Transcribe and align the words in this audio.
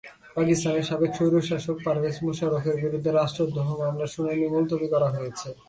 পাকিস্তানের 0.35 0.85
সাবেক 0.89 1.11
স্বৈরশাসক 1.17 1.77
পারভেজ 1.85 2.15
মোশাররফের 2.25 2.77
বিরুদ্ধে 2.83 3.11
রাষ্ট্রদ্রোহ 3.11 3.67
মামলার 3.81 4.13
শুনানি 4.15 4.45
মুলতবি 4.53 4.87
করা 4.93 5.07
হয়েছে। 5.15 5.47